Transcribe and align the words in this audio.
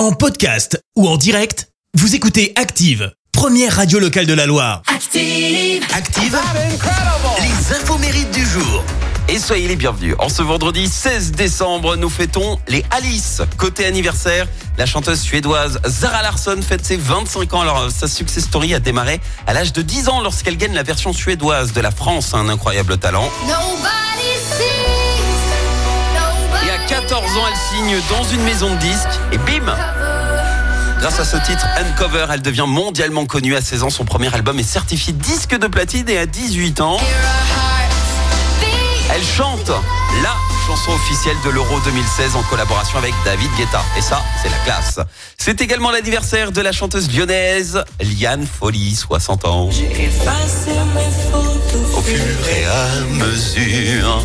En 0.00 0.12
podcast 0.12 0.82
ou 0.96 1.06
en 1.06 1.18
direct, 1.18 1.68
vous 1.92 2.14
écoutez 2.14 2.54
Active, 2.56 3.12
première 3.32 3.76
radio 3.76 3.98
locale 3.98 4.24
de 4.24 4.32
la 4.32 4.46
Loire. 4.46 4.80
Active. 4.86 5.84
Active, 5.94 6.38
les 7.42 7.76
infos 7.76 7.98
mérites 7.98 8.30
du 8.30 8.42
jour. 8.46 8.82
Et 9.28 9.38
soyez 9.38 9.68
les 9.68 9.76
bienvenus. 9.76 10.14
En 10.18 10.30
ce 10.30 10.40
vendredi 10.40 10.88
16 10.88 11.32
décembre, 11.32 11.96
nous 11.96 12.08
fêtons 12.08 12.58
les 12.66 12.82
Alice. 12.90 13.42
Côté 13.58 13.84
anniversaire, 13.84 14.48
la 14.78 14.86
chanteuse 14.86 15.20
suédoise 15.20 15.78
Zara 15.86 16.22
Larsson 16.22 16.58
fête 16.66 16.86
ses 16.86 16.96
25 16.96 17.52
ans. 17.52 17.60
Alors, 17.60 17.90
sa 17.90 18.08
success 18.08 18.44
story 18.44 18.72
a 18.72 18.80
démarré 18.80 19.20
à 19.46 19.52
l'âge 19.52 19.74
de 19.74 19.82
10 19.82 20.08
ans 20.08 20.22
lorsqu'elle 20.22 20.56
gagne 20.56 20.72
la 20.72 20.82
version 20.82 21.12
suédoise 21.12 21.74
de 21.74 21.80
la 21.82 21.90
France. 21.90 22.32
Un 22.32 22.48
incroyable 22.48 22.96
talent. 22.96 23.30
Nobody 23.42 24.32
sees. 24.48 24.64
Nobody 26.14 26.68
Et 26.68 26.70
à 26.70 26.78
14 26.88 27.36
ans, 27.36 27.44
elle 27.49 27.49
signe 27.70 27.96
dans 28.10 28.24
une 28.24 28.42
maison 28.42 28.74
de 28.74 28.80
disques. 28.80 29.20
Et 29.32 29.38
bim 29.38 29.72
Grâce 30.98 31.20
à 31.20 31.24
ce 31.24 31.36
titre, 31.38 31.64
Uncover, 31.78 32.26
elle 32.32 32.42
devient 32.42 32.66
mondialement 32.66 33.24
connue. 33.26 33.54
À 33.56 33.60
16 33.60 33.82
ans, 33.84 33.90
son 33.90 34.04
premier 34.04 34.32
album 34.34 34.58
est 34.58 34.62
certifié 34.64 35.12
disque 35.12 35.56
de 35.56 35.66
platine. 35.66 36.08
Et 36.08 36.18
à 36.18 36.26
18 36.26 36.80
ans, 36.80 36.98
elle 39.14 39.24
chante 39.24 39.70
la 40.22 40.34
chanson 40.66 40.92
officielle 40.92 41.36
de 41.44 41.50
l'Euro 41.50 41.80
2016 41.80 42.36
en 42.36 42.42
collaboration 42.42 42.98
avec 42.98 43.14
David 43.24 43.50
Guetta. 43.56 43.82
Et 43.96 44.02
ça, 44.02 44.22
c'est 44.42 44.50
la 44.50 44.58
classe. 44.58 45.00
C'est 45.38 45.60
également 45.60 45.90
l'anniversaire 45.90 46.52
de 46.52 46.60
la 46.60 46.70
chanteuse 46.72 47.10
lyonnaise 47.10 47.82
Liane 48.00 48.46
Folly, 48.46 48.94
60 48.94 49.44
ans. 49.46 49.68
Au 49.68 49.70
fur 52.02 52.48
et 52.48 52.64
à 52.66 52.86
mesure. 53.24 54.22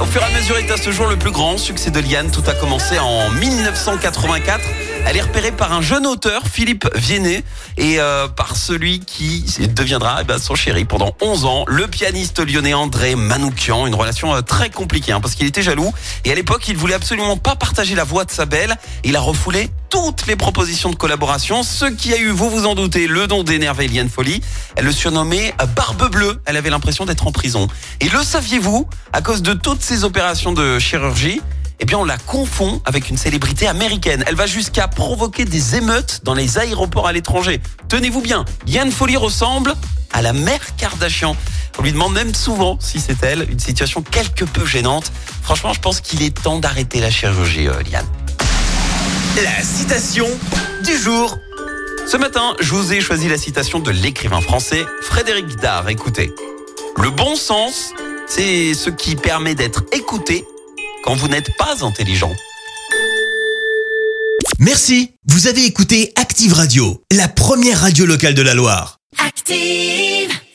Au 0.00 0.04
fur 0.04 0.22
et 0.22 0.24
à 0.24 0.30
mesure 0.30 0.56
est 0.56 0.70
à 0.70 0.76
ce 0.76 0.92
jour 0.92 1.08
le 1.08 1.16
plus 1.16 1.32
grand 1.32 1.58
succès 1.58 1.90
de 1.90 1.98
Liane. 1.98 2.30
Tout 2.30 2.44
a 2.46 2.54
commencé 2.54 2.96
en 2.98 3.30
1984. 3.30 4.60
Elle 5.06 5.18
est 5.18 5.22
repérée 5.22 5.52
par 5.52 5.72
un 5.72 5.82
jeune 5.82 6.06
auteur, 6.06 6.42
Philippe 6.50 6.88
Viennet, 6.96 7.44
et 7.76 8.00
euh, 8.00 8.26
par 8.26 8.56
celui 8.56 9.00
qui 9.00 9.44
deviendra 9.74 10.18
eh 10.22 10.24
ben, 10.24 10.38
son 10.38 10.54
chéri 10.54 10.86
pendant 10.86 11.14
11 11.20 11.44
ans, 11.44 11.64
le 11.68 11.86
pianiste 11.86 12.40
lyonnais 12.40 12.72
André 12.72 13.14
Manoukian. 13.14 13.86
Une 13.86 13.94
relation 13.94 14.34
euh, 14.34 14.40
très 14.40 14.70
compliquée 14.70 15.12
hein, 15.12 15.20
parce 15.20 15.34
qu'il 15.34 15.46
était 15.46 15.62
jaloux 15.62 15.92
et 16.24 16.32
à 16.32 16.34
l'époque 16.34 16.68
il 16.68 16.76
voulait 16.76 16.94
absolument 16.94 17.36
pas 17.36 17.54
partager 17.54 17.94
la 17.94 18.04
voix 18.04 18.24
de 18.24 18.30
sa 18.30 18.46
belle. 18.46 18.76
Il 19.04 19.14
a 19.16 19.20
refoulé 19.20 19.68
toutes 19.90 20.26
les 20.26 20.36
propositions 20.36 20.90
de 20.90 20.96
collaboration, 20.96 21.62
ce 21.62 21.84
qui 21.84 22.12
a 22.14 22.18
eu, 22.18 22.30
vous 22.30 22.48
vous 22.48 22.66
en 22.66 22.74
doutez, 22.74 23.06
le 23.06 23.26
don 23.26 23.44
d'énerver 23.44 23.86
Liane 23.88 24.08
Folly. 24.08 24.40
Elle 24.76 24.86
le 24.86 24.92
surnommait 24.92 25.54
Barbe 25.76 26.10
Bleue. 26.10 26.40
Elle 26.46 26.56
avait 26.56 26.70
l'impression 26.70 27.04
d'être 27.04 27.26
en 27.26 27.32
prison. 27.32 27.68
Et 28.00 28.08
le 28.08 28.22
saviez-vous, 28.22 28.88
à 29.12 29.20
cause 29.20 29.42
de 29.42 29.52
toutes 29.52 29.82
ces 29.82 30.04
opérations 30.04 30.52
de 30.52 30.78
chirurgie, 30.78 31.40
eh 31.80 31.84
bien, 31.84 31.98
on 31.98 32.04
la 32.04 32.18
confond 32.18 32.80
avec 32.84 33.10
une 33.10 33.16
célébrité 33.16 33.66
américaine. 33.66 34.24
Elle 34.26 34.36
va 34.36 34.46
jusqu'à 34.46 34.88
provoquer 34.88 35.44
des 35.44 35.76
émeutes 35.76 36.20
dans 36.22 36.34
les 36.34 36.58
aéroports 36.58 37.06
à 37.06 37.12
l'étranger. 37.12 37.60
Tenez-vous 37.88 38.20
bien, 38.20 38.44
Yann 38.66 38.90
Folly 38.90 39.16
ressemble 39.16 39.74
à 40.12 40.22
la 40.22 40.32
mère 40.32 40.76
Kardashian. 40.76 41.36
On 41.78 41.82
lui 41.82 41.92
demande 41.92 42.14
même 42.14 42.34
souvent 42.34 42.78
si 42.80 43.00
c'est 43.00 43.22
elle, 43.22 43.50
une 43.50 43.58
situation 43.58 44.02
quelque 44.02 44.44
peu 44.44 44.64
gênante. 44.64 45.10
Franchement, 45.42 45.72
je 45.72 45.80
pense 45.80 46.00
qu'il 46.00 46.22
est 46.22 46.42
temps 46.42 46.58
d'arrêter 46.58 47.00
la 47.00 47.10
chirurgie, 47.10 47.66
euh, 47.66 47.82
Liane. 47.90 48.06
La 49.42 49.62
citation 49.64 50.28
du 50.84 50.96
jour. 50.96 51.36
Ce 52.06 52.16
matin, 52.16 52.54
je 52.60 52.72
vous 52.72 52.92
ai 52.92 53.00
choisi 53.00 53.28
la 53.28 53.38
citation 53.38 53.80
de 53.80 53.90
l'écrivain 53.90 54.40
français 54.40 54.86
Frédéric 55.02 55.56
Dard. 55.56 55.88
Écoutez, 55.88 56.32
le 57.02 57.10
bon 57.10 57.34
sens, 57.34 57.92
c'est 58.28 58.74
ce 58.74 58.90
qui 58.90 59.16
permet 59.16 59.56
d'être 59.56 59.82
écouté 59.92 60.46
quand 61.04 61.14
vous 61.14 61.28
n'êtes 61.28 61.54
pas 61.58 61.84
intelligent. 61.84 62.34
Merci, 64.58 65.12
vous 65.26 65.46
avez 65.48 65.66
écouté 65.66 66.12
Active 66.16 66.54
Radio, 66.54 67.02
la 67.12 67.28
première 67.28 67.80
radio 67.80 68.06
locale 68.06 68.34
de 68.34 68.40
la 68.40 68.54
Loire. 68.54 69.00
Active. 69.18 70.33